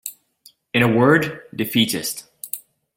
[0.73, 2.27] In a word, defeatist.